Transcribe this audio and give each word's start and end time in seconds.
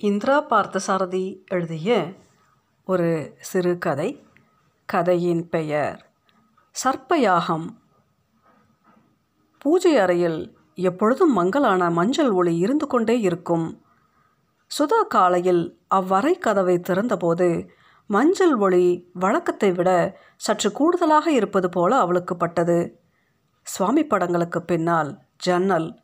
இந்திரா 0.00 0.46
பார்த்தசாரதி 0.46 1.38
எழுதிய 1.46 2.14
ஒரு 2.84 3.36
சிறுகதை 3.40 4.26
கதையின் 4.88 5.48
பெயர் 5.48 6.12
சர்ப்பயாகம். 6.84 7.64
பூஜை 9.58 9.96
அறையில் 9.96 10.56
எப்பொழுதும் 10.74 11.32
மங்கலான 11.32 11.90
மஞ்சள் 11.90 12.30
ஒளி 12.30 12.56
இருந்து 12.56 12.86
கொண்டே 12.86 13.20
இருக்கும். 13.20 13.80
சுதா 14.78 15.00
காலையில் 15.08 15.80
அவ்வறை 15.94 16.38
கதவை 16.38 16.78
திறந்தபோது 16.78 17.68
மஞ்சள் 18.06 18.54
ஒளி 18.54 19.10
வழக்கத்தை 19.12 19.72
விட 19.72 20.18
சற்று 20.36 20.72
கூடுதலாக 20.72 21.30
இருப்பது 21.30 21.68
போல 21.68 21.98
அவளுக்கு 21.98 22.36
பட்டது. 22.36 23.00
சுவாமி 23.62 24.06
படங்களுக்கு 24.06 24.62
பின்னால் 24.62 25.18
ஜன்னல் 25.36 26.00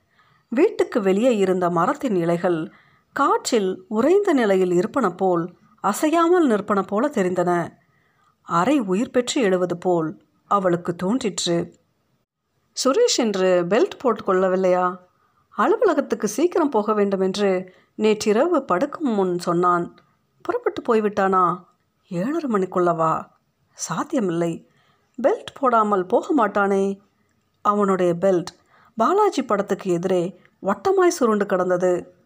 வீட்டுக்கு 0.48 1.00
வெளியே 1.02 1.36
இருந்த 1.36 1.70
மரத்தின் 1.70 2.14
இலைகள் 2.14 2.72
காற்றில் 3.12 3.84
உறைந்த 3.88 4.32
நிலையில் 4.32 4.72
இருப்பன 4.72 5.10
போல் 5.10 5.54
அசையாமல் 5.80 6.48
நிற்பன 6.48 6.86
போல 6.86 7.08
தெரிந்தன. 7.08 7.68
அறை 8.42 8.78
உயிர் 8.78 9.10
பெற்று 9.10 9.42
எழுவது 9.42 9.78
போல் 9.78 10.22
அவளுக்கு 10.46 10.94
தோன்றிற்று. 10.94 11.74
சுரேஷ் 12.84 13.16
என்று 13.16 13.64
பெல்ட் 13.68 13.90
போட்டுக்கொள்ளவில்லையா? 14.04 14.96
அலுவலகத்துக்கு 15.56 16.28
சீக்கிரம் 16.28 16.68
போக 16.68 16.94
வேண்டும் 16.94 17.20
என்று 17.20 17.74
நேற்றிரவு 17.94 18.64
படுக்கும் 18.64 19.14
முன் 19.14 19.38
சொன்னான். 19.38 19.96
புறப்பட்டு 20.42 20.82
போய்விட்டானா? 20.82 21.64
ஏழரை 22.08 22.50
மணிக்குள்ளவா? 22.50 23.28
சாத்தியமில்லை. 23.72 24.68
பெல்ட் 25.22 25.54
போடாமல் 25.60 26.06
போக 26.06 26.34
மாட்டானே? 26.34 26.98
அவனுடைய 27.60 28.14
பெல்ட் 28.20 28.52
பாலாஜி 28.96 29.44
படத்துக்கு 29.44 29.90
எதிரே 29.90 30.40
வட்டமாய் 30.62 31.08
சுருண்டு 31.08 31.46
கிடந்தது. 31.46 32.20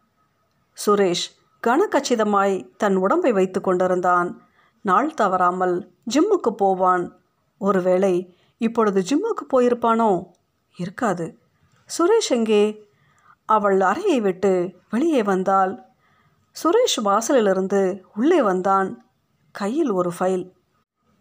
சுரேஷ் 0.86 1.26
கனகச்சிதமாய் 1.66 2.76
தன் 2.76 2.96
உடம்பை 2.96 3.32
வைத்து 3.32 3.60
கொண்டிருந்தான். 3.60 4.42
நாள் 4.80 5.14
தவறாமல் 5.14 5.92
ஜிம்முக்கு 6.14 6.50
போவான். 6.50 7.20
ஒருவேளை 7.58 8.36
இப்பொழுது 8.58 9.00
ஜிம்முக்கு 9.00 9.54
போயிருப்பானோ? 9.56 10.24
இருக்காது. 10.76 11.38
சுரேஷ் 11.98 12.28
எங்கே? 12.28 12.88
அவள் 13.44 13.80
அறையை 13.80 14.20
விட்டு 14.20 14.80
வெளியே 14.90 15.22
வந்தாள். 15.22 15.84
சுரேஷ் 16.64 17.02
வாசலிலிருந்து 17.04 18.02
உள்ளே 18.14 18.42
வந்தான். 18.42 19.06
கையில் 19.50 19.90
ஒரு 19.90 20.12
ஃபைல். 20.18 20.52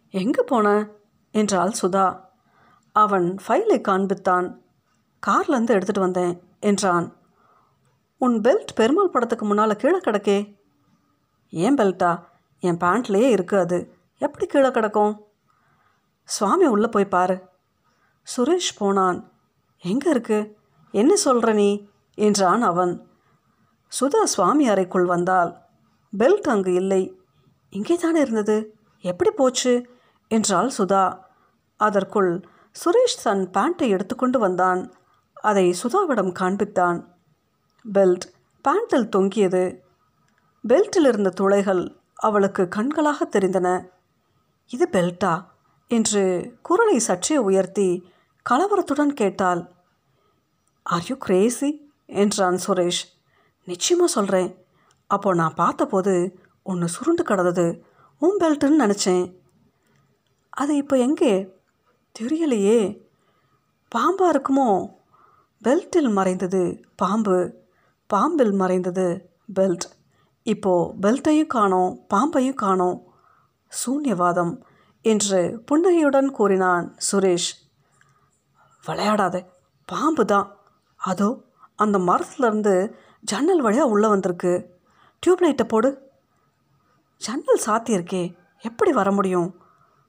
எங்கே 0.09 0.44
போன? 0.44 0.90
என்றாள் 1.31 1.72
சுதா. 1.81 2.19
அவன் 2.92 3.38
ஃபைலை 3.47 3.81
காண்பித்தான். 3.88 4.58
கார்லேருந்து 5.28 5.81
எடுத்துகிட்டு 5.81 6.00
வந்தேன் 6.00 6.42
என்றான். 6.59 7.14
உன் 8.26 8.42
பெல்ட் 8.42 8.73
பெருமாள் 8.76 9.09
படத்துக்கு 9.09 9.45
முன்னால் 9.45 9.76
கீழே 9.76 9.98
கிடக்கே. 9.98 10.58
ஏன் 11.50 11.76
பெல்ட்டா 11.76 12.23
என் 12.59 12.78
பேண்ட்லேயே 12.78 13.28
இருக்குது 13.36 13.59
அது. 13.59 13.98
எப்படி 14.18 14.45
கீழே 14.45 14.72
கிடக்கும்? 14.72 15.26
சுவாமி 16.23 16.66
உள்ளே 16.66 16.88
போய் 16.88 17.06
பாரு. 17.06 17.48
சுரேஷ் 18.38 18.78
போனான். 18.78 19.31
எங்கே 19.81 20.09
இருக்கு? 20.09 20.58
என்ன 20.92 21.16
சொல்கிற 21.16 21.53
நீ? 21.53 21.88
என்றான் 22.16 22.62
அவன். 22.62 23.08
சுதா 24.02 24.23
சுவாமி 24.23 24.70
அறைக்குள் 24.70 25.06
வந்தாள். 25.06 25.56
பெல்ட் 26.18 26.50
அங்கு 26.50 26.73
இல்லை. 26.73 27.20
இங்கே 27.70 27.96
தானே 27.96 28.20
இருந்தது? 28.20 28.76
எப்படி 29.02 29.31
போச்சு? 29.31 29.73
என்றாள் 30.28 30.72
சுதா. 30.78 31.20
அதற்குள் 31.78 32.48
சுரேஷ் 32.72 33.23
தன் 33.23 33.50
பேண்ட்டை 33.53 33.88
எடுத்துக்கொண்டு 33.88 34.40
வந்தான். 34.40 34.94
அதை 35.34 35.76
சுதாவிடம் 35.84 36.34
காண்பித்தான். 36.40 37.14
பெல்ட். 37.94 38.19
பேண்டில் 38.64 39.09
தொங்கியது. 39.09 39.83
பெல்ட்டில் 40.67 41.08
இருந்த 41.08 41.30
துளைகள் 41.30 41.97
அவளுக்கு 42.16 42.67
கண்களாக 42.75 43.25
தெரிந்தன. 43.31 43.88
இது 44.67 44.88
பெல்ட்டா? 44.91 45.45
என்று 45.88 46.53
குரலை 46.61 47.00
சற்றே 47.00 47.38
உயர்த்தி 47.38 48.09
கலவரத்துடன் 48.50 49.13
கேட்டாள். 49.13 49.72
ஆர் 50.84 51.03
யூ 51.07 51.16
கிரேசி 51.16 51.91
என்றான் 52.06 52.59
சுரேஷ். 52.68 53.03
நிச்சயமாக 53.63 54.12
சொல்கிறேன் 54.12 54.66
அப்போ 55.07 55.34
நான் 55.34 55.53
பார்த்தபோது 55.53 56.40
ஒன்று 56.63 56.88
சுருண்டு 56.88 57.24
கிடந்தது. 57.24 57.84
உன் 58.19 58.38
பெல்ட்டுன்னு 58.38 58.79
நினச்சேன். 58.79 59.35
அது 60.50 60.75
இப்போ 60.75 60.97
எங்கே? 60.97 61.56
தெரியலையே. 62.19 63.01
பாம்பாக 63.95 64.41
இருக்குமோ? 64.41 64.94
பெல்ட்டில் 65.63 66.12
மறைந்தது 66.12 66.84
பாம்பு. 66.95 67.63
பாம்பில் 68.08 68.52
மறைந்தது 68.52 69.06
பெல்ட். 69.56 69.86
இப்போது 70.44 70.94
பெல்ட்டையும் 71.02 71.48
காணோம் 71.48 72.06
பாம்பையும் 72.14 72.54
காணோம் 72.54 73.14
சூன்யவாதம் 73.72 74.62
என்று 75.02 75.62
புன்னகையுடன் 75.66 76.32
கூறினான் 76.32 76.96
சுரேஷ். 77.12 77.52
விளையாடாத 78.86 79.46
பாம்பு 79.86 80.26
தான். 80.26 80.56
அதோ 80.96 81.42
அந்த 81.76 81.98
மரத்துலேருந்து 81.98 82.94
ஜன்னல் 83.22 83.62
வழியாக 83.62 83.90
உள்ளே 83.90 84.08
வந்திருக்கு. 84.08 84.80
டியூப்லைட்டை 85.28 85.64
போடு. 85.64 85.90
ஜன்னல் 87.18 87.62
சாத்தியிருக்கே 87.66 88.36
எப்படி 88.62 88.92
வர 88.92 89.12
முடியும்? 89.12 89.62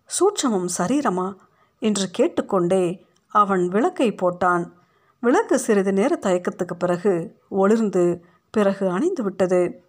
சூட்சமம் 0.08 0.68
சரீரமா? 0.78 1.36
என்று 1.78 2.10
கேட்டுக்கொண்டே 2.10 3.06
அவன் 3.28 3.68
விளக்கை 3.68 4.12
போட்டான். 4.12 4.70
விளக்கு 5.26 5.58
சிறிது 5.58 5.92
நேர 5.92 6.18
தயக்கத்துக்கு 6.22 6.74
பிறகு 6.78 7.40
ஒளிர்ந்து 7.48 8.24
பிறகு 8.50 8.88
அணைந்து 8.88 9.22
விட்டது. 9.22 9.84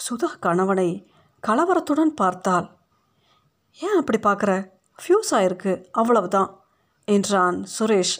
சுதா 0.00 0.28
கணவனை 0.40 1.10
கலவரத்துடன் 1.46 2.12
பார்த்தாள். 2.20 2.66
ஏன் 3.78 3.98
அப்படி 3.98 4.18
பார்க்குற? 4.18 4.70
ஃப்யூஸ் 5.00 5.30
ஆயிருக்கு. 5.30 5.84
அவ்வளவுதான் 5.90 6.60
என்றான் 7.04 7.64
சுரேஷ். 7.74 8.16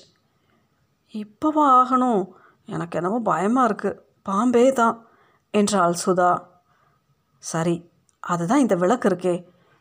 இப்போவா 1.12 1.64
ஆகணும். 1.80 2.22
எனக்கு 2.64 2.98
என்னவோ 2.98 3.20
பயமாக 3.24 3.74
இருக்குது 3.74 3.98
பாம்பே 4.22 4.72
தான் 4.72 4.96
என்றாள் 5.50 5.94
சுதா. 6.06 6.32
சரி 7.38 7.90
அதுதான் 8.20 8.58
இந்த 8.58 8.74
விளக்கு 8.74 9.08
இருக்கே. 9.08 9.34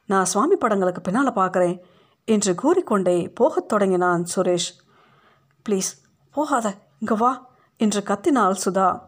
நான் 0.06 0.26
சுவாமி 0.26 0.56
படங்களுக்கு 0.56 1.02
பின்னால் 1.02 1.40
பார்க்குறேன் 1.42 1.78
என்று 2.26 2.56
கூறிக்கொண்டே 2.56 3.18
போகத் 3.30 3.68
தொடங்கினான் 3.68 4.24
சுரேஷ். 4.36 4.70
ப்ளீஸ் 5.66 5.92
போகாத 6.32 6.78
இங்கே 7.00 7.16
வா 7.16 7.32
என்று 7.78 8.02
கத்தினாள் 8.02 8.62
Sudha. 8.66 9.02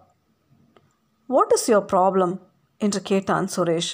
What 1.25 1.51
is 1.51 1.71
your 1.71 1.89
problem 1.93 2.39
என்று 2.77 3.01
கேட்டான் 3.01 3.47
சுரேஷ். 3.55 3.91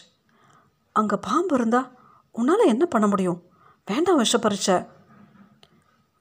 அங்கே 0.91 1.17
பாம்பு 1.21 1.55
இருந்தா 1.55 1.91
உன்னால் 2.31 2.65
என்ன 2.65 2.85
பண்ண 2.85 3.07
முடியும்? 3.07 3.43
வேண்டாம் 3.85 4.19
விஷப்பரீட்சை. 4.19 4.88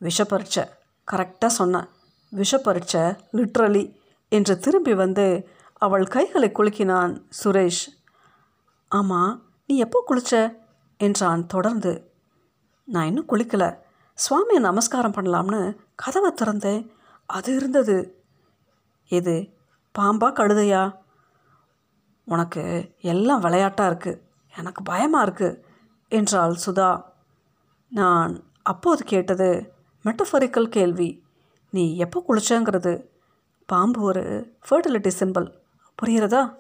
விஷப்பரீட்சை? 0.00 0.64
கரெக்டாக 1.12 1.46
சொன்னேன் 1.46 1.88
விஷப்பரீட்சை 2.32 3.18
லிட்ரலி 3.32 3.96
என்று 4.28 4.58
திரும்பி 4.58 4.94
வந்து 4.94 5.48
அவள் 5.72 6.06
கைகளை 6.06 6.48
குலுக்கினான் 6.48 7.22
சுரேஷ். 7.44 7.84
ஆமாம் 8.88 9.42
நீ 9.66 9.76
எப்போ 9.76 10.04
குளிச்ச? 10.08 10.56
என்றான் 10.96 11.46
தொடர்ந்து. 11.46 11.92
நான் 12.84 13.06
இன்னும் 13.06 13.28
குளிக்கலை. 13.28 13.78
சுவாமியை 14.16 14.58
நமஸ்காரம் 14.58 15.12
பண்ணலாம்னு 15.12 15.76
கதவை 15.94 16.32
திறந்தேன். 16.32 16.90
அது 17.26 17.56
இருந்தது. 17.56 18.24
எது 19.08 19.54
பாம்பா 19.98 20.28
கழுதையா? 20.38 20.96
உனக்கு 22.24 22.92
எல்லாம் 23.00 23.40
விளையாட்டாக 23.40 23.94
இருக்குது 23.94 24.22
எனக்கு 24.56 24.82
பயமாக 24.82 25.30
இருக்குது 25.30 25.62
என்றாள் 26.08 26.56
சுதா. 26.66 27.04
நான் 27.88 28.44
அப்போது 28.62 29.04
கேட்டது 29.04 29.74
மெட்டஃபரிக்கல் 30.04 30.68
கேள்வி. 30.68 31.24
நீ 31.70 31.96
எப்போ 31.96 32.24
குளிச்சங்கிறது? 32.28 33.06
பாம்பு 33.66 34.00
ஒரு 34.02 34.54
ஃபர்டிலிட்டி 34.70 35.10
சிம்பிள் 35.18 35.54
புரிகிறதா? 36.02 36.54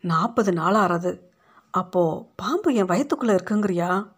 நாற்பது 0.00 0.52
நாள் 0.52 0.74
ஆறது 0.74 1.20
அப்போது 1.70 2.26
பாம்பு 2.36 2.74
என் 2.74 2.86
வயத்துக்குள்ளே 2.86 3.34
இருக்குங்கிறியா? 3.38 4.12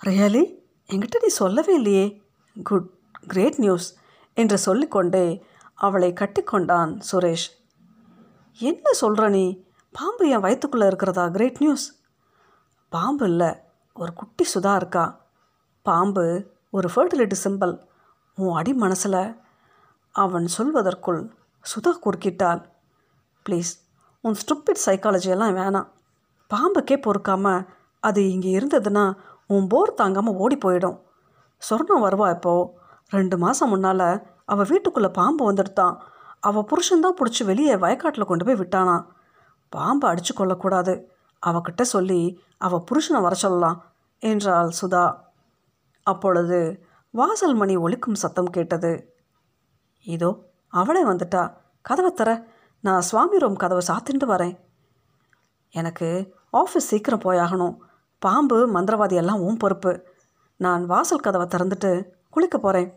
ரியலி? 0.00 0.58
என்கிட்ட 0.90 1.16
நீ 1.22 1.28
சொல்லவே 1.28 1.74
இல்லையே. 1.74 2.22
குட் 2.64 2.88
கிரேட் 3.26 3.58
நியூஸ் 3.58 3.88
என்று 4.34 4.58
சொல்லிக்கொண்டே 4.58 5.24
அவளை 5.74 6.12
கட்டிக்கொண்டான் 6.12 6.92
சுரேஷ். 7.12 7.46
என்ன 8.58 8.92
சொல்கிற 8.92 9.28
நீ? 9.28 9.44
பாம்பு 9.92 10.28
என் 10.28 10.40
வயிற்றுக்குள்ளே 10.40 10.86
இருக்கிறதா? 10.86 11.28
Great 11.28 11.58
news. 11.58 11.86
பாம்பு 12.88 13.24
இல்லை 13.26 13.50
ஒரு 13.94 14.12
குட்டி 14.12 14.44
சுதா 14.54 14.76
இருக்கா. 14.76 15.04
பாம்பு 15.82 16.26
ஒரு 16.70 16.88
ஃபர்டிலிட்டி 16.94 17.36
சிம்பிள் 17.44 17.74
உன் 18.34 18.54
அடி 18.54 18.72
மனசில். 18.72 19.36
அவன் 20.10 20.48
சொல்வதற்குள் 20.58 21.20
சுதா 21.62 21.92
குறுக்கிட்டாள். 22.04 22.62
ப்ளீஸ் 23.48 23.72
உன் 24.20 24.34
ஸ்டூப்பிட் 24.34 24.84
சைக்காலஜியெல்லாம் 24.86 25.56
வேணாம். 25.60 25.88
பாம்புக்கே 26.50 26.96
பொறுக்காமல் 27.02 27.66
அது 28.00 28.30
இங்கே 28.30 28.58
இருந்ததுன்னா 28.58 29.04
உன் 29.54 29.66
போர் 29.66 29.98
தாங்காமல் 30.00 30.38
ஓடி 30.42 30.56
போயிடும். 30.64 30.98
சொர்ணம் 31.62 32.04
வருவா 32.04 32.26
இப்போது 32.34 32.68
ரெண்டு 33.10 33.36
மாதம் 33.38 33.68
முன்னால் 33.68 34.08
அவள் 34.44 34.68
வீட்டுக்குள்ளே 34.70 35.10
பாம்பு 35.10 35.42
வந்துடுத்தான். 35.50 35.96
அவள் 36.40 36.68
புருஷன்தான் 36.70 37.18
பிடிச்சி 37.20 37.42
வெளியே 37.44 37.74
வயக்காட்டில் 37.74 38.28
கொண்டு 38.30 38.44
போய் 38.44 38.60
விட்டானா. 38.60 38.96
பாம்பை 39.72 40.06
அடிச்சு 40.10 40.32
கொள்ளக்கூடாது 40.34 40.94
அவகிட்ட 41.42 41.82
சொல்லி 41.94 42.20
அவள் 42.58 42.86
புருஷனை 42.88 43.20
வர 43.20 43.34
சொல்லலாம் 43.34 43.78
என்றாள் 44.22 44.70
சுதா. 44.80 45.04
அப்பொழுது 46.06 46.58
வாசல் 47.14 47.54
மணி 47.54 47.74
ஒழிக்கும் 47.76 48.20
சத்தம் 48.22 48.54
கேட்டது. 48.56 48.92
இதோ 50.06 50.30
அவளே 50.72 51.02
வந்துட்டா. 51.04 51.42
கதவை 51.84 52.10
தர. 52.12 52.30
நான் 52.84 53.06
சுவாமி 53.08 53.38
ரூம் 53.38 53.62
கதவை 53.62 53.82
சாத்தின்ட்டு 53.86 54.26
வரேன். 54.34 54.54
எனக்கு 55.74 56.08
ஆஃபீஸ் 56.52 56.90
சீக்கிரம் 56.90 57.24
போயாகணும் 57.24 57.76
பாம்பு 58.20 58.56
மந்திரவாதி 58.74 59.12
எல்லாம் 59.12 59.40
உன் 59.40 59.56
பொறுப்பு. 59.56 59.92
நான் 60.56 60.86
வாசல் 60.86 61.20
கதவை 61.20 61.46
திறந்துட்டு 61.46 61.90
குளிக்க 62.30 62.58
போகிறேன் 62.58 62.90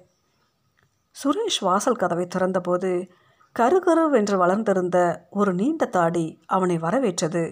சுரேஷ் 1.24 1.60
வாசல் 1.62 1.96
கதவை 1.96 2.25
திறந்தபோது 2.25 3.10
கருகருவென்று 3.60 4.36
வளர்ந்திருந்த 4.36 5.28
ஒரு 5.30 5.54
நீண்ட 5.54 5.86
தாடி 5.86 6.25
அவனை 6.46 6.78
வரவேற்றது. 6.78 7.44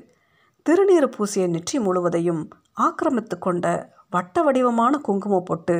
திருநீறு 0.65 1.05
பூசிய 1.05 1.47
நெற்றி 1.47 1.79
முழுவதையும் 1.79 2.49
ஆக்கிரமித்து 2.81 3.37
கொண்ட 3.39 3.93
வட்ட 4.09 4.41
வடிவமான 4.41 4.97
குங்கும 4.97 5.41
பொட்டு 5.45 5.77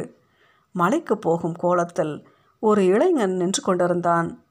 மலைக்கு 0.72 1.18
போகும் 1.18 1.56
கோலத்தில் 1.56 2.28
ஒரு 2.60 2.86
இளைஞன் 2.86 3.36
நின்று 3.36 3.62
கொண்டிருந்தான். 3.62 4.44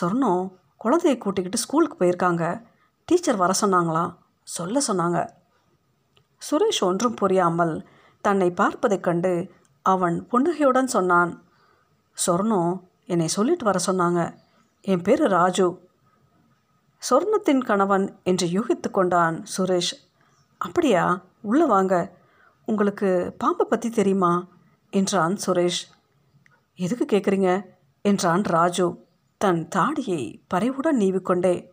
சொர்ணம் 0.00 0.52
குழந்தையை 0.76 1.18
கூட்டிக்கிட்டு 1.18 1.58
ஸ்கூலுக்கு 1.58 1.96
போயிருக்காங்க. 1.98 2.62
டீச்சர் 3.04 3.36
வர 3.36 3.52
சொன்னாங்களாம். 3.60 4.12
சொல்ல 4.42 4.80
சொன்னாங்க. 4.88 5.18
சுரேஷ் 6.50 6.80
ஒன்றும் 6.80 7.14
புரியாமல் 7.14 7.88
தன்னை 8.20 8.50
பார்ப்பதைக் 8.50 9.02
கண்டு 9.02 9.50
அவன் 9.82 10.26
புன்னகையுடன் 10.26 10.86
சொன்னான் 10.86 11.42
சொர்ணம் 12.26 12.80
என்னை 13.06 13.28
சொல்லிட்டு 13.28 13.64
வர 13.64 13.78
சொன்னாங்க. 13.86 14.34
என் 14.80 15.02
பேர் 15.02 15.20
ராஜு. 15.20 15.88
சொர்ணத்தின் 17.10 17.64
கணவன் 17.64 18.18
என்று 18.22 18.46
யூகித்து 18.46 18.90
கொண்டான் 18.90 19.44
சுரேஷ். 19.56 20.08
அப்படியா? 20.58 21.22
உள்ளே 21.40 21.64
வாங்க. 21.64 22.16
உங்களுக்கு 22.66 23.34
பாம்பை 23.38 23.66
பற்றி 23.70 23.90
தெரியுமா? 23.90 24.46
என்றான் 24.90 25.38
சுரேஷ். 25.46 25.82
எதுக்கு 26.74 27.16
கேட்குறீங்க 27.16 27.62
என்றான் 28.02 28.42
ராஜு. 28.42 29.06
தன் 29.38 29.68
தாடியை 29.68 30.42
பறைவுடன் 30.54 30.98
நீவிக்கொண்டே. 30.98 31.70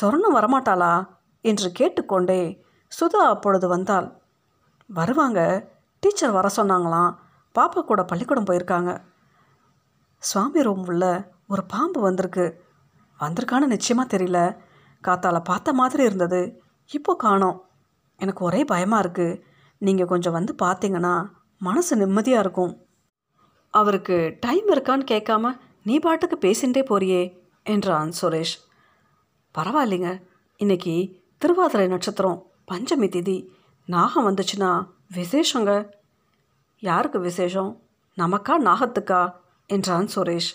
சொர்ணம் 0.00 0.34
வரமாட்டாளா? 0.34 1.06
என்று 1.40 1.72
கேட்டுக்கொண்டே 1.72 2.65
சுதா 2.90 3.22
அப்பொழுது 3.26 3.68
வந்தாள். 3.68 4.20
வருவாங்க. 4.86 5.68
டீச்சர் 6.00 6.30
வர 6.30 6.48
சொன்னாங்களாம். 6.56 7.14
பாப்பா 7.54 7.84
கூட 7.84 8.04
பள்ளிக்கூடம் 8.04 8.44
போயிருக்காங்க. 8.44 9.04
சுவாமி 10.18 10.62
ரூம் 10.62 10.86
உள்ள 10.86 11.32
ஒரு 11.48 11.64
பாம்பு 11.64 12.00
வந்திருக்கு. 12.00 12.64
வந்திருக்கான்னு 13.20 13.66
நிச்சயமாக 13.66 14.16
தெரியல. 14.16 14.56
காத்தால 15.02 15.40
பார்த்த 15.44 15.72
மாதிரி 15.72 16.02
இருந்தது. 16.02 16.62
இப்போ 16.86 17.16
காணோம். 17.16 17.64
எனக்கு 18.16 18.44
ஒரே 18.44 18.64
பயமாக 18.64 19.08
இருக்குது 19.08 19.42
நீங்கள் 19.78 20.06
கொஞ்சம் 20.06 20.32
வந்து 20.32 20.54
பார்த்தீங்கன்னா 20.62 21.28
மனசு 21.58 21.96
நிம்மதியாக 21.96 22.40
இருக்கும். 22.40 22.86
அவருக்கு 23.70 24.36
டைம் 24.40 24.68
இருக்கான்னு 24.68 25.04
கேட்காம 25.10 25.58
நீ 25.82 25.98
பாட்டுக்கு 25.98 26.36
பேசிகிட்டே 26.36 26.82
போறியே 26.90 27.38
என்றான் 27.64 28.12
சுரேஷ். 28.22 28.56
பரவாயில்லைங்க. 29.58 30.22
இன்னைக்கு 30.56 31.22
திருவாதிரை 31.38 31.86
நட்சத்திரம். 31.86 32.46
பஞ்சமி 32.72 33.08
திதி 33.08 33.46
நாகம் 33.86 34.28
வந்துச்சுன்னா 34.28 34.86
விசேஷங்க. 35.14 35.90
யாருக்கு 36.78 37.20
விசேஷம்? 37.20 37.82
நமக்கா 38.16 38.52
நாகத்துக்கா? 38.60 39.32
என்றான் 39.66 40.08
சுரேஷ். 40.14 40.52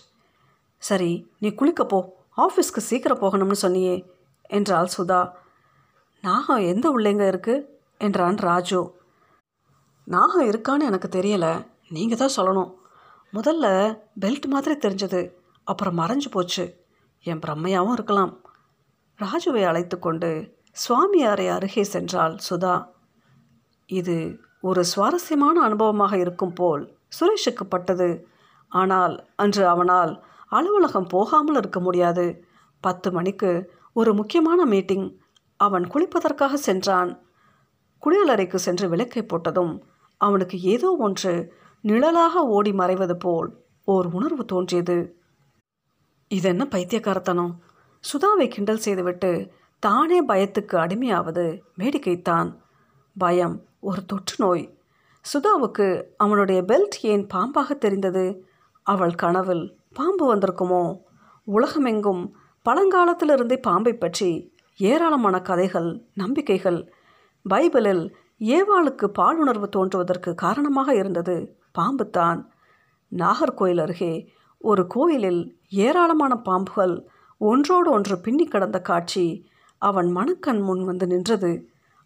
சரி 0.78 1.32
நீ 1.40 1.50
குளிக்க 1.50 1.86
போ. 1.86 2.24
ஆஃபீஸ்க்கு 2.38 2.78
சீக்கிரம் 2.78 3.20
போகணும்னு 3.20 3.54
சொன்னியே 3.62 4.06
என்றாள் 4.42 4.88
சுதா. 4.98 5.32
நாகம் 6.22 6.58
எந்த 6.58 6.90
உள்ளேங்க 6.90 7.28
இருக்கு? 7.28 7.82
என்றான் 7.98 8.36
ராஜு. 8.36 8.96
நாகம் 10.04 10.50
இருக்கான்னு 10.50 10.80
எனக்கு 10.80 11.08
தெரியலை. 11.08 11.68
நீங்கள் 11.90 12.18
தான் 12.18 12.36
சொல்லணும். 12.38 12.74
முதல்ல 13.34 13.98
பெல்ட் 14.20 14.46
மாதிரி 14.46 14.76
தெரிஞ்சது. 14.76 15.32
அப்புறம் 15.64 15.98
மறைஞ்சு 15.98 16.30
போச்சு. 16.32 16.86
என் 17.24 17.40
பிரம்மையாகவும் 17.40 17.92
இருக்கலாம். 17.92 18.42
ராஜுவை 19.20 19.66
அழைத்து 19.66 20.00
கொண்டு 20.00 20.60
சுவாமியாரை 20.76 21.46
அருகே 21.50 21.84
சென்றாள் 21.94 22.36
சுதா 22.50 22.76
இது 23.90 24.16
ஒரு 24.60 24.82
சுவாரஸ்யமான 24.86 25.56
அனுபவமாக 25.68 26.14
இருக்கும் 26.18 26.54
போல் 26.54 26.84
சுரேஷுக்கு 27.20 27.66
பட்டது. 27.70 28.10
ஆனால் 28.72 29.16
அன்று 29.36 29.64
அவனால் 29.68 30.14
அலுவலகம் 30.48 31.08
போகாமல் 31.08 31.56
இருக்க 31.56 31.80
முடியாது. 31.80 32.26
பத்து 32.84 33.12
மணிக்கு 33.12 33.52
ஒரு 33.94 34.12
முக்கியமான 34.14 34.66
மீட்டிங். 34.66 35.08
அவன் 35.60 35.86
குளிப்பதற்காக 35.88 36.54
சென்றான். 36.54 37.12
குளியலறைக்கு 38.04 38.56
சென்று 38.56 38.86
விளக்கை 38.90 39.24
போட்டதும் 39.24 39.74
அவனுக்கு 40.22 40.58
ஏதோ 40.74 40.90
ஒன்று 41.00 41.34
நிழலாக 41.84 42.44
ஓடி 42.48 42.72
மறைவது 42.72 43.16
போல் 43.16 43.50
ஓர் 43.88 44.08
உணர்வு 44.14 44.44
தோன்றியது. 44.46 44.98
இதென்ன 46.32 46.64
பைத்தியக்காரத்தனம்? 46.66 47.54
சுதாவை 48.04 48.48
கிண்டல் 48.48 48.84
செய்துவிட்டு 48.86 49.32
தானே 49.82 50.26
பயத்துக்கு 50.26 50.76
அடிமையாவது 50.76 51.60
வேடிக்கைத்தான் 51.78 52.56
பயம் 53.18 53.62
ஒரு 53.80 54.06
தொற்று 54.06 54.36
நோய். 54.38 54.78
சுதாவுக்கு 55.26 56.04
அவனுடைய 56.18 56.62
பெல்ட் 56.62 56.98
ஏன் 57.02 57.28
பாம்பாக 57.34 57.78
தெரிந்தது? 57.78 58.46
அவள் 58.84 59.16
கனவில் 59.16 59.78
பாம்பு 59.94 60.36
வந்திருக்குமோ? 60.36 61.00
உலகமெங்கும் 61.44 62.36
பழங்காலத்திலிருந்தே 62.66 63.58
பாம்பை 63.62 63.94
பற்றி 63.94 64.54
ஏராளமான 64.78 65.42
கதைகள் 65.42 66.04
நம்பிக்கைகள். 66.14 66.94
பைபிளில் 67.50 68.14
ஏவாளுக்கு 68.40 69.08
பாலுணர்வு 69.20 69.68
தோன்றுவதற்கு 69.70 70.36
காரணமாக 70.36 70.96
இருந்தது 70.96 71.58
பாம்புத்தான். 71.78 72.46
நாகர்கோயில் 73.12 73.82
அருகே 73.82 74.14
ஒரு 74.58 74.88
கோயிலில் 74.88 75.58
ஏராளமான 75.70 76.34
பாம்புகள் 76.46 76.96
ஒன்றோடு 77.38 77.92
ஒன்று 77.92 78.20
பின்னி 78.20 78.46
கடந்த 78.46 78.82
காட்சி 78.82 79.50
அவன் 79.82 80.10
மனக்கண் 80.12 80.62
முன் 80.62 80.84
வந்து 80.86 81.08
நின்றது. 81.08 81.52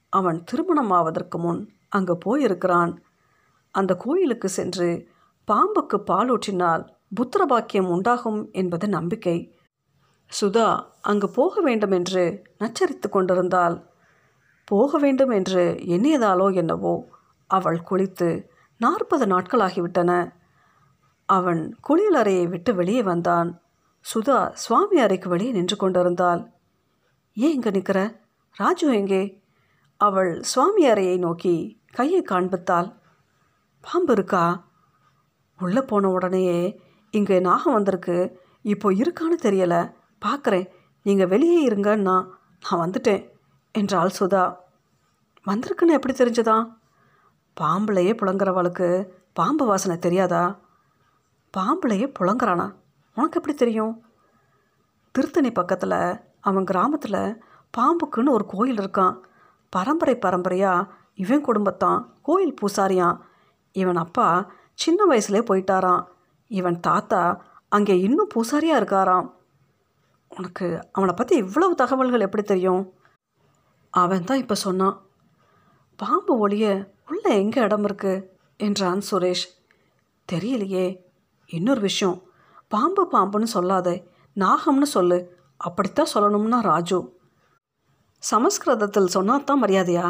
அவன் 0.09 0.43
திருமணமாவதற்கு 0.51 1.37
முன் 1.37 1.61
அங்கு 1.89 2.15
போயிருக்கிறான். 2.17 2.93
அந்த 3.71 3.95
கோயிலுக்கு 3.95 4.49
சென்று 4.49 4.89
பாம்புக்கு 5.47 5.97
பாலூற்றினால் 6.07 6.83
புத்திரபாக்கியம் 7.15 7.89
உண்டாகும் 7.89 8.39
என்பது 8.51 8.87
நம்பிக்கை. 8.87 9.37
சுதா 10.31 10.69
அங்கு 11.01 11.27
போக 11.29 11.61
வேண்டும் 11.61 11.91
என்று 11.91 12.23
நச்சரித்து 12.59 13.09
கொண்டிருந்தாள். 13.09 13.75
போக 14.67 14.97
வேண்டும் 14.97 15.29
என்று 15.29 15.63
எண்ணியதாலோ 15.95 16.47
என்னவோ 16.53 16.95
அவள் 17.49 17.79
குளித்து 17.89 18.29
நாற்பது 18.81 19.25
நாட்களாகிவிட்டன. 19.25 20.11
அவன் 21.29 21.61
குளியலறையை 21.87 22.45
விட்டு 22.47 22.71
வெளியே 22.75 23.03
வந்தான். 23.03 23.49
சுதா 24.05 24.39
சுவாமி 24.53 24.97
அறைக்கு 24.99 25.29
வெளியே 25.29 25.51
நின்று 25.51 25.75
கொண்டிருந்தாள். 25.75 26.41
ஏன் 27.37 27.53
இங்கே 27.53 27.69
நிற்கிற 27.69 27.99
ராஜு 28.57 28.87
எங்கே? 28.93 29.43
அவள் 29.97 30.41
சுவாமி 30.41 30.87
அறையை 30.87 31.17
நோக்கி 31.17 31.81
கையை 31.91 32.21
காண்பித்தாள். 32.29 32.87
பாம்பு 33.81 34.13
இருக்கா? 34.13 34.43
உள்ளே 35.59 35.81
போன 35.81 36.09
உடனேயே 36.09 36.59
இங்கே 37.11 37.39
நாகம் 37.39 37.73
வந்திருக்கு. 37.73 38.17
இப்போ 38.61 38.91
இருக்கான்னு 38.91 39.37
தெரியலை. 39.41 39.81
பார்க்குறேன் 40.25 40.67
நீங்கள் 41.01 41.27
வெளியே 41.27 41.69
இருங்கன்னா 41.69 42.15
நான் 42.63 42.81
வந்துட்டேன் 42.83 43.21
என்றாள் 43.75 44.15
சுதா. 44.19 44.43
வந்திருக்குன்னு 45.45 45.97
எப்படி 45.97 46.13
தெரிஞ்சதா? 46.13 46.57
பாம்புலையே 47.57 48.13
புழங்குறவளுக்கு 48.21 49.09
பாம்பு 49.33 49.65
வாசனை 49.65 49.97
தெரியாதா? 49.97 50.43
பாம்புலையே 51.57 52.07
புழங்குறானா 52.19 52.67
உனக்கு 53.17 53.37
எப்படி 53.39 53.55
தெரியும்? 53.55 53.93
திருத்தணி 55.15 55.51
பக்கத்தில் 55.51 55.99
அவன் 56.45 56.63
கிராமத்தில் 56.63 57.21
பாம்புக்குன்னு 57.77 58.35
ஒரு 58.35 58.45
கோயில் 58.45 58.77
இருக்கான். 58.77 59.15
பரம்பரை 59.69 60.15
பரம்பரையாக 60.15 60.89
இவன் 61.13 61.45
குடும்பத்தான் 61.45 61.99
கோயில் 62.21 62.57
பூசாரியான் 62.61 63.17
இவன் 63.71 63.95
அப்பா 63.95 64.27
சின்ன 64.73 64.99
வயசுலே 65.09 65.41
போயிட்டாராம். 65.49 66.03
இவன் 66.47 66.79
தாத்தா 66.79 67.21
அங்கே 67.69 67.95
இன்னும் 67.99 68.31
பூசாரியாக 68.35 68.79
இருக்காராம். 68.81 69.27
உனக்கு 70.29 70.67
அவனை 70.91 71.15
பற்றி 71.15 71.35
இவ்வளவு 71.35 71.75
தகவல்கள் 71.75 72.25
எப்படி 72.27 72.43
தெரியும்? 72.43 72.83
அவன் 73.89 74.23
தான் 74.23 74.37
இப்போ 74.37 74.55
சொன்னான். 74.55 74.97
பாம்பு 75.95 76.47
ஒளிய 76.47 76.65
உள்ளே 77.09 77.31
எங்கே 77.41 77.61
இடம் 77.61 77.83
இருக்கு? 77.83 78.13
என்றான் 78.57 79.01
சுரேஷ். 79.11 79.47
தெரியலையே. 80.31 80.87
இன்னொரு 81.45 81.81
விஷயம். 81.81 82.21
பாம்பு 82.67 83.03
பாம்புன்னு 83.11 83.47
சொல்லாதே. 83.53 83.95
நாகம்னு 84.35 84.87
சொல்லு. 84.95 85.19
அப்படித்தான் 85.67 86.13
சொல்லணும்னா 86.13 86.59
ராஜு. 86.61 86.99
சமஸ்கிருதத்தில் 88.23 89.13
சொன்னாதான் 89.13 89.61
மரியாதையா? 89.63 90.07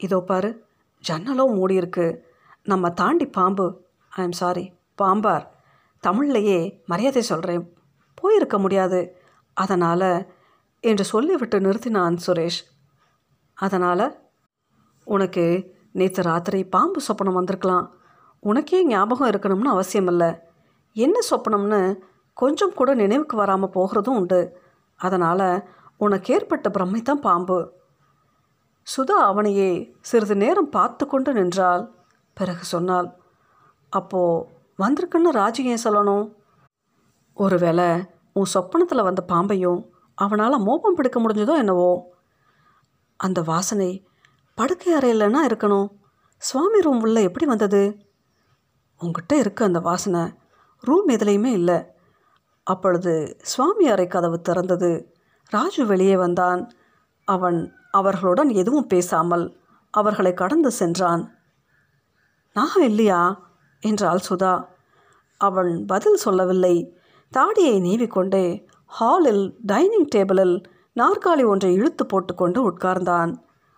இதோ 0.00 0.18
பாரு 0.20 0.50
ஜன்னலும் 1.04 1.54
மூடி 1.56 1.74
இருக்கு. 1.74 2.06
நம்ம 2.62 2.90
தாண்டி 3.00 3.26
பாம்பு. 3.36 3.66
ஐ 4.12 4.22
எம் 4.24 4.38
சாரி 4.40 4.64
பாம்பார். 5.02 5.44
தமிழ்லையே 6.04 6.58
மரியாதை 6.86 7.22
சொல்கிறேன் 7.22 7.64
போயிருக்க 8.14 8.56
முடியாது. 8.58 9.00
அதனால் 9.56 10.10
என்று 10.84 11.04
சொல்லிவிட்டு 11.04 11.58
நிறுத்தினான் 11.60 12.16
சுரேஷ். 12.26 12.60
அதனால் 13.58 14.06
உனக்கு 15.06 15.44
நேற்று 15.92 16.22
ராத்திரி 16.22 16.60
பாம்பு 16.74 17.00
சொப்பனம் 17.08 17.38
வந்திருக்கலாம். 17.38 17.86
உனக்கே 18.42 18.78
ஞாபகம் 18.86 19.30
இருக்கணும்னு 19.30 19.74
அவசியம் 19.74 20.06
இல்லை 20.06 20.30
என்ன 20.96 21.16
சொப்பனம்னு 21.30 21.80
கொஞ்சம் 22.36 22.76
கூட 22.78 22.90
நினைவுக்கு 22.94 23.36
வராமல் 23.36 23.74
போகிறதும் 23.74 24.18
உண்டு. 24.20 24.40
அதனால் 24.96 25.68
உனக்கு 25.96 26.34
ஏற்பட்ட 26.34 26.68
பிரம்மை 26.68 27.02
தான் 27.02 27.20
பாம்பு. 27.20 27.72
சுதா 28.96 29.16
அவனையே 29.30 29.96
சிறிது 30.00 30.36
நேரம் 30.36 30.68
பார்த்து 30.68 31.06
கொண்டு 31.06 31.32
நின்றாள். 31.32 31.90
பிறகு 32.32 32.64
சொன்னாள் 32.64 33.08
அப்போது 33.88 34.46
வந்திருக்குன்னு 34.78 35.30
ராஜு 35.30 35.64
ஏன் 35.64 35.84
சொல்லணும்? 35.84 36.34
ஒருவேளை 37.34 38.02
உன் 38.32 38.52
சொப்பனத்தில் 38.54 39.02
வந்த 39.02 39.24
பாம்பையும் 39.28 39.90
அவனால் 40.14 40.58
மோபம் 40.58 40.94
பிடிக்க 40.94 41.20
முடிஞ்சதோ 41.20 41.56
என்னவோ? 41.56 42.12
அந்த 43.16 43.42
வாசனை 43.42 44.06
படுக்கை 44.54 44.94
அறையிலனா 44.94 45.40
இருக்கணும்? 45.48 45.88
சுவாமி 46.36 46.80
ரூம் 46.80 47.00
உள்ளே 47.00 47.22
எப்படி 47.22 47.46
வந்தது? 47.46 47.98
உங்ககிட்ட 48.98 49.36
இருக்கு 49.36 49.64
அந்த 49.64 49.80
வாசனை. 49.80 50.22
ரூம் 50.80 51.08
எதுலேயுமே 51.08 51.52
இல்லை. 51.52 51.93
அப்பொழுது 52.64 53.36
சுவாமி 53.42 53.88
அறை 53.88 54.06
கதவு 54.06 54.40
திறந்தது. 54.48 55.12
ராஜு 55.48 55.86
வெளியே 55.86 56.16
வந்தான். 56.16 56.70
அவன் 57.24 57.74
அவர்களுடன் 57.90 58.48
எதுவும் 58.48 58.86
பேசாமல் 58.86 59.56
அவர்களை 59.90 60.34
கடந்து 60.34 60.70
சென்றான். 60.70 61.34
நாகம் 62.54 62.82
இல்லையா? 62.82 63.50
என்றாள் 63.80 64.18
சுதா. 64.30 64.66
அவன் 65.38 65.86
பதில் 65.86 66.16
சொல்லவில்லை. 66.16 66.98
தாடியை 67.30 67.80
நீவிக்கொண்டே 67.80 68.66
ஹாலில் 68.86 69.58
டைனிங் 69.62 70.08
டேபிளில் 70.14 70.64
நாற்காலி 70.96 71.46
ஒன்றை 71.46 71.74
இழுத்து 71.74 72.06
போட்டுக்கொண்டு 72.06 72.70
உட்கார்ந்தான். 72.70 73.36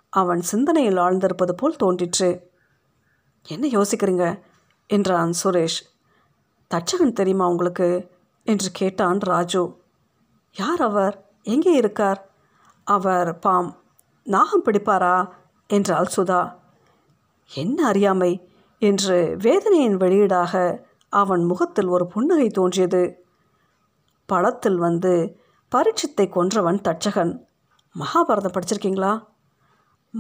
அவன் 0.09 0.41
சிந்தனையில் 0.41 0.97
ஆழ்ந்திருப்பது 0.97 1.53
போல் 1.57 1.77
தோன்றிற்று. 1.77 2.51
என்ன 3.49 3.69
யோசிக்கிறீங்க? 3.69 4.41
என்றான் 4.87 5.33
சுரேஷ். 5.45 5.83
தச்சகன் 6.75 7.13
தெரியுமா 7.13 7.49
உங்களுக்கு? 7.49 8.16
என்று 8.47 8.71
கேட்டான் 8.71 9.19
ராஜு. 9.19 9.81
யார் 10.55 10.83
அவர்? 10.83 11.31
எங்கே 11.43 11.73
இருக்கார்? 11.73 12.31
அவர் 12.85 13.39
பாம் 13.39 13.83
நாகம் 14.23 14.65
பிடிப்பாரா? 14.65 15.29
என்றாள் 15.69 16.11
சுதா. 16.17 16.55
என்ன 17.55 17.87
அறியாமை? 17.87 18.51
என்று 18.79 19.37
வேதனையின் 19.39 19.97
வெளியீடாக 19.97 20.81
அவன் 21.09 21.45
முகத்தில் 21.45 21.87
ஒரு 21.87 22.07
புன்னகை 22.07 22.49
தோன்றியது. 22.49 23.25
படத்தில் 24.27 24.77
வந்து 24.77 25.41
பரீட்சத்தை 25.77 26.29
கொன்றவன் 26.29 26.81
தட்சகன். 26.81 27.47
மகாபாரதம் 27.95 28.57
படிச்சிருக்கீங்களா? 28.57 29.13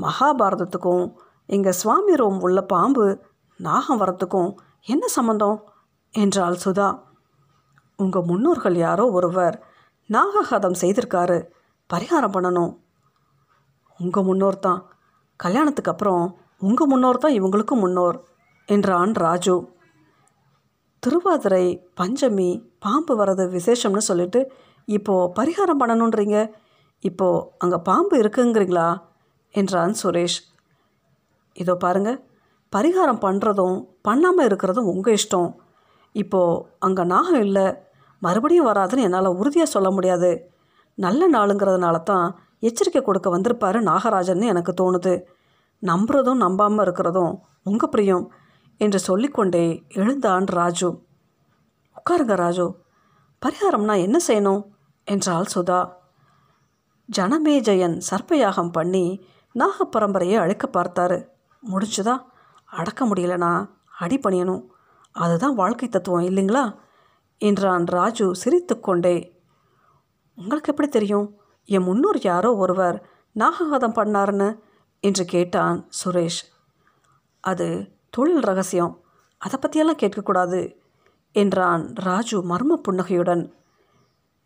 மகாபாரதத்துக்கும் 0.02 1.12
எங்கள் 1.46 1.72
சுவாமி 1.72 2.16
ரோம் 2.16 2.40
உள்ள 2.40 2.62
பாம்பு 2.62 3.20
நாகம் 3.56 4.00
வரத்துக்கும் 4.00 4.54
என்ன 4.84 5.06
சம்மந்தம் 5.06 5.72
என்றாள் 6.10 6.58
சுதா. 6.64 7.05
உங்கள் 7.98 8.28
முன்னோர்கள் 8.30 8.76
யாரோ 8.76 9.04
ஒருவர் 9.10 9.56
நாகஹதம் 10.10 10.80
செய்திருக்காரு. 10.80 11.38
பரிகாரம் 11.90 12.34
பண்ணணும். 12.36 12.72
உங்கள் 14.00 14.26
முன்னோர் 14.28 14.58
தான். 14.58 14.80
கல்யாணத்துக்கு 15.36 15.92
அப்புறம் 15.92 16.24
உங்கள் 16.58 16.88
முன்னோர் 16.88 17.18
தான் 17.18 17.36
இவங்களுக்கும் 17.38 17.82
முன்னோர் 17.84 18.16
என்றான் 18.68 19.14
ராஜு. 19.14 19.56
திருவாதிரை 21.02 21.64
பஞ்சமி 22.00 22.50
பாம்பு 22.78 23.14
வர்றது 23.16 23.44
விசேஷம்னு 23.48 24.02
சொல்லிட்டு 24.10 24.40
இப்போது 24.88 25.32
பரிகாரம் 25.38 25.80
பண்ணணுன்றீங்க 25.82 26.38
இப்போது 27.04 27.44
அங்கே 27.58 27.78
பாம்பு 27.88 28.14
இருக்குங்கிறீங்களா? 28.22 28.88
என்றான் 29.54 29.94
சுரேஷ். 30.02 30.38
இதோ 31.56 31.74
பாருங்க. 31.84 32.10
பரிகாரம் 32.72 33.22
பண்ணுறதும் 33.24 33.76
பண்ணாமல் 34.02 34.46
இருக்கிறதும் 34.48 34.90
உங்கள் 34.92 35.16
இஷ்டம். 35.18 35.50
இப்போது 36.14 36.62
அங்கே 36.78 37.04
நாகம் 37.04 37.42
இல்லை. 37.46 37.66
மறுபடியும் 38.26 38.66
வராதுன்னு 38.66 39.04
என்னால் 39.06 39.36
உறுதியாக 39.40 39.70
சொல்ல 39.70 39.88
முடியாது. 39.90 40.30
நல்ல 40.98 41.22
நாளுங்கிறதுனால 41.30 41.96
தான் 42.02 42.26
எச்சரிக்கை 42.60 43.02
கொடுக்க 43.02 43.26
வந்திருப்பாரு 43.38 43.78
நாகராஜன்னு 43.90 44.44
எனக்கு 44.44 44.72
தோணுது. 44.80 45.14
நம்புறதும் 45.82 46.34
நம்பாமல் 46.34 46.86
இருக்கிறதும் 46.86 47.32
உங்கள் 47.62 47.88
பிரியம் 47.88 48.24
என்று 48.80 48.98
சொல்லிக்கொண்டே 48.98 49.64
எழுந்தான் 49.94 50.46
ராஜு. 50.46 50.88
உட்காருங்க 51.98 52.34
ராஜு. 52.36 52.66
பரிகாரம்னா 53.42 53.94
என்ன 53.96 54.18
செய்யணும்? 54.28 54.62
என்றாள் 55.04 55.50
சுதா. 55.54 55.80
ஜனமேஜயன் 57.08 57.96
சர்ப்பயாகம் 58.10 58.72
பண்ணி 58.72 59.04
நாகப்பரம்பரையை 59.54 60.36
அழைக்க 60.36 60.64
பார்த்தாரு. 60.72 61.18
முடிஞ்சுதா? 61.70 62.14
அடக்க 62.64 63.00
முடியலனா 63.06 63.52
அடி 63.98 64.16
பண்ணியணும் 64.18 64.64
அதுதான் 65.12 65.54
வாழ்க்கை 65.54 65.88
தத்துவம் 65.88 66.26
இல்லைங்களா? 66.26 66.64
என்றான் 67.38 67.84
ராஜு 67.86 68.34
சிரித்துக்கொண்டே. 68.34 69.40
உங்களுக்கு 70.36 70.70
எப்படி 70.70 70.88
தெரியும்? 70.88 71.40
என் 71.64 71.82
முன்னோர் 71.82 72.20
யாரோ 72.20 72.56
ஒருவர் 72.56 73.08
நாககாதம் 73.34 73.96
பண்ணாருன்னு? 73.98 74.58
என்று 75.00 75.24
கேட்டான் 75.24 75.88
சுரேஷ். 76.04 76.42
அது 77.40 77.96
தொழில் 78.10 78.40
ரகசியம். 78.40 79.00
அதை 79.38 79.58
பற்றியெல்லாம் 79.60 79.96
கேட்கக்கூடாது 79.96 80.76
என்றான் 81.32 81.94
ராஜு 81.94 82.56
மர்ம 82.56 82.74
புன்னகையுடன். 82.74 83.54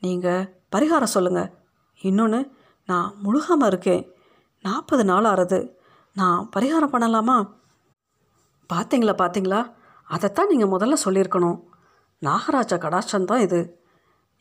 நீங்கள் 0.00 0.62
பரிகாரம் 0.76 1.14
சொல்லுங்கள் 1.16 1.50
இன்னொன்று 2.00 2.52
நான் 2.86 3.14
முழுகாமல் 3.24 3.66
இருக்கேன். 3.66 4.12
நாற்பது 4.62 5.04
நாள் 5.04 5.24
ஆறுது. 5.24 5.74
நான் 6.14 6.50
பரிகாரம் 6.56 6.94
பண்ணலாமா? 6.94 7.50
பார்த்தீங்களா 8.72 9.14
பார்த்தீங்களா? 9.14 9.74
அதைத்தான் 10.04 10.46
நீங்கள் 10.46 10.68
முதல்ல 10.68 10.96
சொல்லியிருக்கணும். 11.04 11.60
நாகராஜா 12.22 12.76
கடாட்சம் 12.84 13.28
தான் 13.30 13.40
இது. 13.40 13.60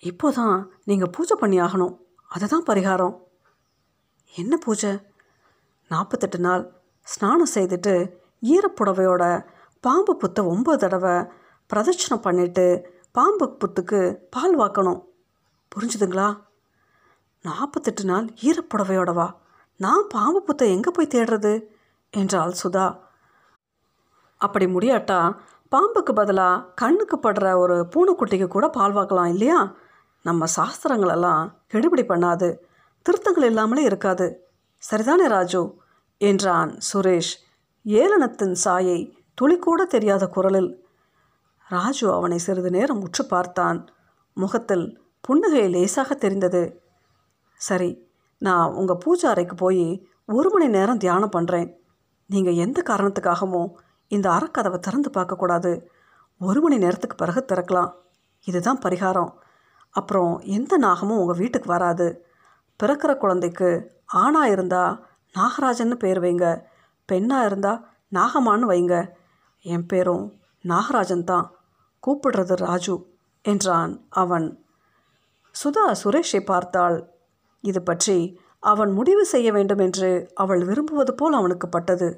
இப்போ 0.04 0.28
தான் 0.32 0.58
நீங்கள் 0.84 1.10
பூஜை 1.10 1.36
பண்ணி 1.40 1.58
ஆகணும். 1.62 1.96
அதுதான் 2.28 2.68
பரிகாரம். 2.70 3.16
என்ன 4.34 4.58
பூஜை? 4.58 4.92
நாற்பத்தெட்டு 5.92 6.40
நாள் 6.40 6.64
ஸ்நானம் 7.08 7.54
செய்துட்டு 7.56 7.94
ஈரப்புடவையோட 8.54 9.24
பாம்பு 9.84 10.14
புத்தை 10.22 10.42
ஒம்பது 10.54 10.78
தடவை 10.78 11.16
பிரதட்சணம் 11.70 12.26
பண்ணிட்டு 12.26 12.66
பாம்பு 13.12 13.46
புத்துக்கு 13.62 14.00
பால் 14.30 14.56
வாக்கணும். 14.60 15.02
புரிஞ்சுதுங்களா? 15.72 16.30
நாற்பத்தெட்டு 17.46 18.04
நாள் 18.04 18.28
ஈரப்புடவையோடவா 18.48 19.28
நான் 19.80 20.06
பாம்பு 20.10 20.40
புத்தை 20.48 20.68
எங்கே 20.76 20.92
போய் 20.92 21.14
தேடுறது? 21.16 21.54
என்றாள் 22.14 22.54
சுதா. 22.64 22.88
அப்படி 24.42 24.66
முடியாட்டா 24.66 25.20
பாம்புக்கு 25.72 26.14
பதிலாக 26.14 26.66
கண்ணுக்கு 26.76 27.18
படுற 27.18 27.58
ஒரு 27.58 27.76
பூனைக்குட்டிக்கு 27.96 28.48
கூட 28.48 28.68
பால் 28.68 28.92
வாக்கலாம் 28.92 29.26
இல்லையா? 29.26 29.76
நம்ம 30.22 30.46
சாஸ்திரங்களெல்லாம் 30.56 31.54
கெடுபிடி 31.74 32.04
பண்ணாது. 32.06 32.58
திருத்தங்கள் 33.02 33.44
இல்லாமலே 33.44 33.84
இருக்காது. 33.84 34.28
சரிதானே 34.84 35.28
ராஜு? 35.28 35.76
என்றான் 36.18 36.78
சுரேஷ் 36.94 37.34
ஏளனத்தின் 37.86 38.56
சாயை 38.64 39.00
துளிக்கூட 39.42 39.86
தெரியாத 39.88 40.28
குரலில். 40.28 40.86
ராஜு 41.70 42.14
அவனை 42.14 42.38
சிறிது 42.38 42.70
நேரம் 42.70 43.02
உற்று 43.02 43.26
பார்த்தான். 43.26 43.90
முகத்தில் 44.34 45.02
புன்னகை 45.22 45.70
லேசாக 45.70 46.16
தெரிந்தது. 46.16 46.82
சரி 47.54 48.08
நான் 48.38 48.72
உங்கள் 48.72 49.02
பூஜா 49.06 49.26
அறைக்கு 49.26 49.56
போய் 49.56 50.10
ஒரு 50.26 50.50
மணி 50.50 50.68
நேரம் 50.68 50.98
தியானம் 50.98 51.32
பண்ணுறேன் 51.32 51.70
நீங்கள் 52.26 52.54
எந்த 52.54 52.84
காரணத்துக்காகவும் 52.90 53.70
இந்த 54.10 54.30
அறக்கதவை 54.30 54.80
திறந்து 54.80 55.10
பார்க்கக்கூடாது 55.10 55.72
ஒரு 56.42 56.62
மணி 56.62 56.78
நேரத்துக்கு 56.78 57.16
பிறகு 57.16 57.46
திறக்கலாம். 57.48 57.92
இதுதான் 58.48 58.80
பரிகாரம். 58.80 59.32
அப்புறம் 59.96 60.34
எந்த 60.40 60.74
நாகமும் 60.78 61.18
உங்கள் 61.18 61.36
வீட்டுக்கு 61.36 61.70
வராது. 61.70 62.08
பிறக்கிற 62.80 63.12
குழந்தைக்கு 63.18 63.70
ஆணாக 64.06 64.50
இருந்தால் 64.50 64.94
நாகராஜன்னு 65.36 65.96
பேர் 65.96 66.20
வைங்க. 66.20 66.46
பெண்ணாக 67.06 67.46
இருந்தால் 67.46 67.82
நாகமான்னு 68.14 68.68
வைங்க. 68.72 68.96
என் 69.66 69.86
பேரும் 69.86 70.26
நாகராஜன் 70.64 71.24
தான். 71.24 71.48
கூப்பிடுறது 72.04 72.56
ராஜு 72.56 72.96
என்றான் 73.46 73.94
அவன். 74.10 74.48
சுதா 75.56 75.86
சுரேஷை 76.04 76.42
பார்த்தாள். 76.46 76.98
இது 77.64 77.82
பற்றி 77.82 78.18
அவன் 78.64 78.92
முடிவு 78.92 79.24
செய்ய 79.26 79.52
வேண்டும் 79.52 79.78
என்று 79.78 80.10
அவள் 80.36 80.62
விரும்புவது 80.66 81.14
போல் 81.14 81.34
அவனுக்கு 81.34 81.68
பட்டது. 81.70 82.10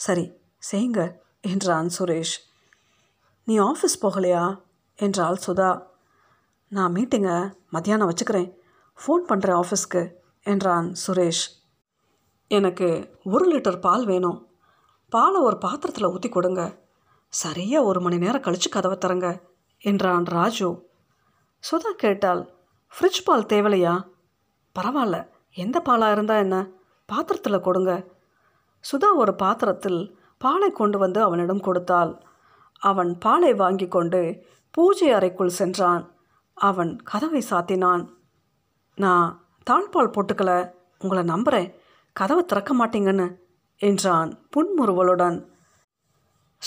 சரி 0.00 0.24
செய்யுங்க 0.72 1.16
என்றான் 1.40 1.90
சுரேஷ். 1.98 2.36
நீ 3.44 3.58
ஆஃபீஸ் 3.58 4.02
போகலையா? 4.02 4.62
என்றாள் 4.96 5.36
சுதா. 5.46 5.82
நான் 6.68 6.94
மீட்டிங்கை 6.94 7.52
மத்தியானம் 7.70 8.10
வச்சுக்கிறேன். 8.10 8.54
ஃபோன் 9.06 9.20
பண்ணுறேன் 9.28 9.60
ஆஃபீஸ்க்கு 9.60 10.10
என்றான் 10.42 10.94
சுரேஷ். 11.06 11.44
எனக்கு 12.48 13.18
ஒரு 13.24 13.56
லிட்டர் 13.56 13.80
பால் 13.80 14.04
வேணும். 14.04 14.48
பாலை 15.08 15.40
ஒரு 15.40 15.58
பாத்திரத்தில் 15.58 16.06
ஊற்றி 16.06 16.28
கொடுங்க. 16.28 16.78
சரியாக 17.28 17.84
ஒரு 17.84 18.00
மணி 18.00 18.18
நேரம் 18.18 18.40
கழித்து 18.40 18.68
கதவை 18.68 18.98
தரங்க 18.98 19.42
என்றான் 19.78 20.24
ராஜு. 20.24 20.88
சுதா 21.70 21.90
கேட்டால் 21.96 22.54
ஃப்ரிட்ஜ் 22.94 23.24
பால் 23.24 23.46
தேவலையா? 23.46 24.08
பரவாயில்ல. 24.78 25.28
எந்த 25.52 25.82
பாலாக 25.84 26.12
இருந்தால் 26.12 26.38
என்ன? 26.38 26.68
பாத்திரத்தில் 27.06 27.60
கொடுங்க. 27.60 28.06
சுதா 28.92 29.14
ஒரு 29.14 29.34
பாத்திரத்தில் 29.34 30.18
பாலை 30.38 30.70
கொண்டு 30.70 30.98
வந்து 30.98 31.22
அவனிடம் 31.22 31.60
கொடுத்தாள். 31.60 32.22
அவன் 32.78 33.18
பாலை 33.18 33.54
வாங்கி 33.54 33.88
கொண்டு 33.88 34.44
பூஜை 34.70 35.12
அறைக்குள் 35.12 35.48
சென்றான். 35.48 36.14
அவன் 36.54 36.96
கதவை 36.96 37.42
சாத்தினான். 37.50 38.08
நான் 38.96 39.46
தாழ்பால் 39.70 40.12
போட்டுக்கல. 40.16 40.72
உங்களை 40.98 41.24
நம்புகிறேன் 41.24 41.74
கதவை 42.12 42.44
திறக்க 42.44 42.74
மாட்டீங்கன்னு 42.76 43.36
என்றான் 43.76 44.38
புன்முறுவலுடன். 44.56 45.48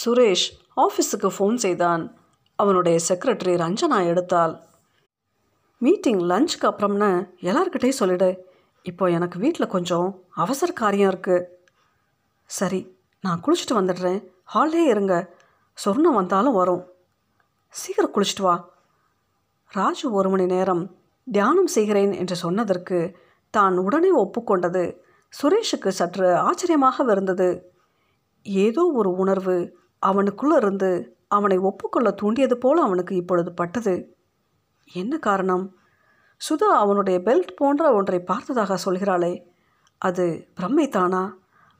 சுரேஷ் 0.05 0.47
ஆஃபீஸுக்கு 0.77 1.29
ஃபோன் 1.37 1.55
செய்தான். 1.55 2.17
அவனுடைய 2.55 2.99
செக்ரட்டரி 3.07 3.55
ரஞ்சனா 3.63 3.99
எடுத்தாள். 4.11 4.59
மீட்டிங் 5.77 6.19
லஞ்சுக்கு 6.19 6.69
அப்புறம்னு 6.69 7.29
எல்லார்கிட்டையும் 7.41 7.99
சொல்லிடு. 8.01 8.47
இப்போ 8.83 9.09
எனக்கு 9.09 9.39
வீட்டில் 9.39 9.67
கொஞ்சம் 9.67 10.23
அவசர 10.29 10.73
காரியம் 10.73 11.11
இருக்குது 11.11 11.45
சரி. 12.45 12.98
நான் 13.21 13.41
குளிச்சுட்டு 13.45 13.73
வந்துடுறேன். 13.73 14.25
ஹால்லே 14.53 14.85
இருங்க. 14.85 15.35
சொர்ணம் 15.85 16.13
வந்தாலும் 16.13 16.53
வரும். 16.53 16.87
சீக்கிரம் 17.69 18.11
குளிச்சுட்டு 18.13 18.41
வா. 18.41 18.69
ராஜு 19.67 20.11
ஒரு 20.11 20.29
மணி 20.29 20.45
நேரம் 20.45 20.95
தியானம் 21.31 21.67
செய்கிறேன் 21.67 22.11
என்று 22.11 22.35
சொன்னதற்கு 22.35 23.17
தான் 23.49 23.77
உடனே 23.77 24.15
ஒப்புக்கொண்டது. 24.15 24.97
சுரேஷுக்கு 25.41 25.87
சற்று 25.87 26.35
ஆச்சரியமாக 26.35 27.11
இருந்தது. 27.11 27.73
ஏதோ 28.43 28.91
ஒரு 28.95 29.11
உணர்வு 29.11 29.77
அவனுக்குள்ள 30.05 30.55
இருந்து 30.55 31.17
அவனை 31.27 31.57
ஒப்புக்கொள்ள 31.57 32.11
தூண்டியது 32.11 32.57
போல 32.57 32.81
அவனுக்கு 32.81 33.15
இப்பொழுது 33.15 33.53
பட்டது. 33.53 34.17
என்ன 34.93 35.17
காரணம்? 35.17 35.77
சுதா 36.49 36.63
அவனுடைய 36.63 37.19
பெல்ட் 37.19 37.55
போன்ற 37.55 37.93
ஒன்றை 37.93 38.19
பார்த்ததாக 38.19 38.77
சொல்கிறாளே. 38.85 39.45
அது 39.97 40.47
பிரம்மைத்தானா? 40.59 41.29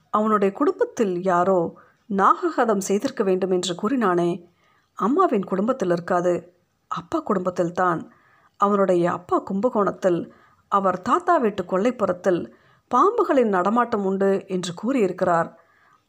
அவனுடைய 0.10 0.54
குடும்பத்தில் 0.54 1.22
யாரோ 1.22 1.74
நாககதம் 2.10 2.78
செய்திருக்க 2.78 3.24
வேண்டும் 3.24 3.52
என்று 3.52 3.76
கூறினானே 3.82 4.46
அம்மாவின் 4.94 5.44
குடும்பத்தில் 5.44 5.90
இருக்காது 5.90 6.54
அப்பா 6.88 7.20
குடும்பத்தில் 7.20 7.72
தான். 7.72 8.12
அவனுடைய 8.58 9.12
அப்பா 9.12 9.38
கும்பகோணத்தில் 9.40 10.34
அவர் 10.68 11.02
தாத்தா 11.02 11.38
வீட்டு 11.38 11.64
கொல்லைப்புறத்தில் 11.64 12.54
பாம்புகளின் 12.92 13.50
நடமாட்டம் 13.50 14.06
உண்டு 14.06 14.44
என்று 14.48 14.74
கூறியிருக்கிறார். 14.74 15.60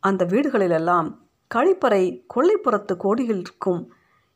அந்த 0.00 0.24
வீடுகளிலெல்லாம் 0.24 1.08
கழிப்பறை 1.54 2.24
கொல்லைப்புறத்து 2.34 2.96
கோடியில் 2.96 3.38
இருக்கும் 3.38 3.92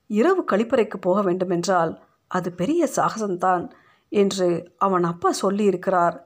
இரவு 0.07 0.45
கழிப்பறைக்கு 0.53 0.97
போக 1.01 1.23
வேண்டுமென்றால் 1.23 1.93
அது 2.27 2.53
பெரிய 2.53 2.89
சாகசம்தான் 2.97 3.71
என்று 4.09 4.73
அவன் 4.77 5.05
அப்பா 5.05 5.31
சொல்லியிருக்கிறார். 5.43 6.17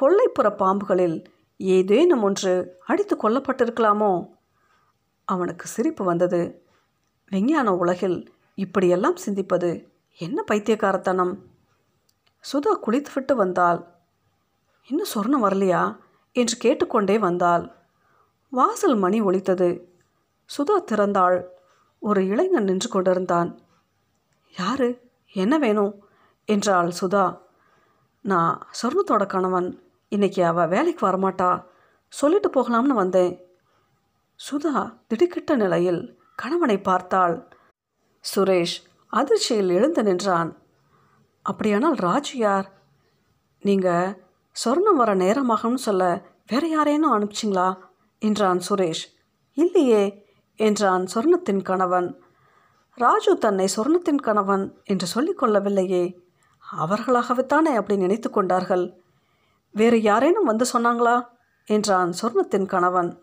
கொல்லைப்புற 0.00 0.48
பாம்புகளில் 0.56 1.24
ஏதேனும் 1.62 2.22
ஒன்று 2.22 2.78
அடித்து 2.86 3.16
கொல்லப்பட்டிருக்கலாமோ? 3.16 4.28
அவனுக்கு 5.24 5.66
சிரிப்பு 5.66 6.04
வந்தது. 6.04 6.66
விஞ்ஞான 7.30 7.76
உலகில் 7.76 8.34
இப்படியெல்லாம் 8.54 9.16
சிந்திப்பது 9.26 9.88
என்ன 10.18 10.42
பைத்தியக்காரத்தனம்? 10.42 11.38
சுதா 12.52 12.72
குளித்துவிட்டு 12.72 13.36
வந்தாள். 13.36 13.86
இன்னும் 14.88 15.06
சொர்ணம் 15.14 15.46
வரலையா? 15.46 15.96
என்று 16.32 16.56
கேட்டுக்கொண்டே 16.56 17.18
வந்தாள். 17.18 17.72
வாசல் 18.50 18.96
மணி 18.96 19.20
ஒலித்தது. 19.20 19.94
சுதா 20.58 20.84
திறந்தாள். 20.86 21.44
ஒரு 21.98 22.26
இளைஞன் 22.26 22.64
நின்று 22.64 22.88
கொண்டிருந்தான். 22.88 23.58
யாரு? 24.58 25.10
என்ன 25.32 25.58
வேணும்? 25.58 26.04
என்றாள் 26.44 26.92
சுதா. 27.00 27.38
நான் 28.20 28.66
சொர்ணத்தோட 28.82 29.26
கணவன். 29.26 29.91
இன்றைக்கி 30.12 30.42
அவள் 30.42 30.68
வேலைக்கு 30.68 31.06
வரமாட்டா. 31.06 31.64
சொல்லிட்டு 32.08 32.50
போகலாம்னு 32.50 32.86
வந்தேன். 32.86 33.46
சுதா 34.50 34.98
திடுக்கிட்ட 35.08 35.54
நிலையில் 35.54 36.20
கணவனை 36.34 36.80
பார்த்தாள். 36.80 37.48
சுரேஷ் 38.34 38.86
அதிர்ச்சியில் 39.06 39.68
எழுந்து 39.68 40.02
நின்றான். 40.02 40.58
அப்படியானால் 41.42 41.94
ராஜு 41.94 42.36
யார்? 42.36 42.72
நீங்கள் 43.60 44.22
சொர்ணம் 44.64 44.94
வர 44.94 45.14
நேரமாகும்னு 45.14 45.74
சொல்ல 45.74 46.22
வேற 46.46 46.66
யாரேனும் 46.66 47.12
அனுப்பிச்சிங்களா? 47.12 47.78
என்றான் 48.18 48.60
சுரேஷ். 48.70 49.04
இல்லையே 49.52 50.26
என்றான் 50.56 51.06
சொர்ணத்தின் 51.14 51.62
கணவன். 51.62 52.22
ராஜு 52.94 53.38
தன்னை 53.38 53.68
சொர்ணத்தின் 53.76 54.20
கணவன் 54.22 54.80
என்று 54.84 55.06
சொல்லிக் 55.06 55.42
கொள்ளவில்லையே. 55.42 56.18
அவர்களாகவேத்தானே 56.76 57.74
அப்படி 57.74 57.96
நினைத்து 57.96 58.30
கொண்டார்கள்? 58.30 59.01
வேறு 59.72 60.02
யாரேனும் 60.02 60.44
வந்து 60.44 60.66
சொன்னாங்களா? 60.72 61.28
என்றான் 61.66 62.14
சொர்ணத்தின் 62.22 62.66
கணவன். 62.66 63.22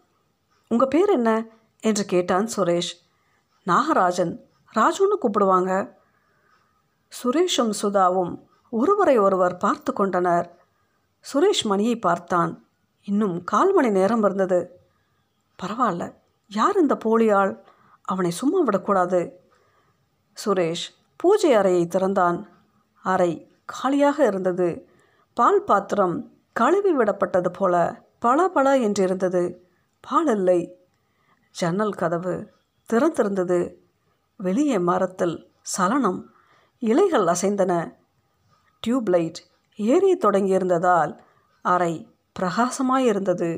உங்கள் 0.68 0.88
பேர் 0.88 1.10
என்ன? 1.10 1.46
என்று 1.82 2.06
கேட்டான் 2.06 2.50
சுரேஷ். 2.58 2.92
நாகராஜன். 3.66 4.40
ராஜுன்னு 4.76 5.18
கூப்பிடுவாங்க. 5.22 5.92
சுரேஷும் 7.24 7.74
சுதாவும் 7.82 8.48
ஒருவரை 8.70 9.18
ஒருவர் 9.18 9.58
பார்த்து 9.58 9.94
கொண்டனர். 9.94 10.58
சுரேஷ் 11.34 11.64
மணியை 11.64 12.00
பார்த்தான். 12.00 12.68
இன்னும் 13.04 13.44
கால் 13.44 13.74
மணி 13.74 13.90
நேரம் 13.90 14.24
இருந்தது. 14.24 14.80
பரவாயில்ல 15.64 16.14
யார் 16.48 16.76
இந்த 16.76 16.98
போலியாள்? 17.06 17.60
அவனை 18.02 18.32
சும்மா 18.32 18.60
விடக்கூடாது. 18.60 19.40
சுரேஷ் 20.46 20.96
பூஜை 21.16 21.54
அறையை 21.54 21.88
திறந்தான். 21.88 22.50
அறை 23.04 23.52
காலியாக 23.66 24.26
இருந்தது. 24.26 24.90
பால் 25.34 25.64
பாத்திரம் 25.64 26.39
கழுவி 26.60 26.92
விடப்பட்டது 26.98 27.50
போல 27.50 27.76
பல 28.20 28.48
பல 28.48 28.78
என்றிருந்தது. 28.78 29.44
பால் 30.00 30.28
இல்லை 30.28 30.60
ஜன்னல் 31.52 31.94
கதவு 31.94 32.34
திறந்திருந்தது. 32.90 33.60
வெளியே 34.38 34.78
மரத்தில் 34.80 35.36
சலனம். 35.62 36.20
இலைகள் 36.82 37.28
அசைந்தன. 37.28 37.74
டியூப்லைட் 38.82 39.40
ஏறி 39.76 40.12
தொடங்கியிருந்ததால் 40.18 41.14
அறை 41.66 41.94
பிரகாசமாயிருந்தது. 42.40 43.50